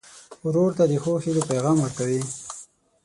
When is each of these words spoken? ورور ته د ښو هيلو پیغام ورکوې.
ورور 0.45 0.71
ته 0.77 0.83
د 0.87 0.93
ښو 1.03 1.13
هيلو 1.23 1.41
پیغام 1.51 1.77
ورکوې. 1.81 2.21